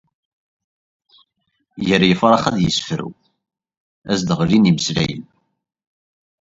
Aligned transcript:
Gar 1.87 2.03
yifrax 2.07 2.43
ad 2.51 2.57
yessefru, 2.59 3.09
ad 4.09 4.15
s-d-ɣlin 4.19 4.69
imeslayen. 4.69 5.25